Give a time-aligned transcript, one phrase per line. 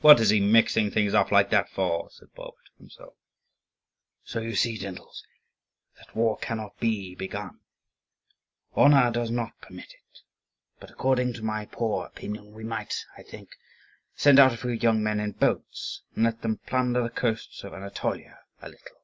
[0.00, 3.14] "What is he mixing things up like that for?" said Bulba to himself.
[4.24, 5.22] "So you see, gentles,
[5.96, 7.60] that war cannot be begun;
[8.76, 10.22] honour does not permit it.
[10.80, 13.50] But according to my poor opinion, we might, I think,
[14.16, 17.72] send out a few young men in boats and let them plunder the coasts of
[17.72, 18.96] Anatolia a little.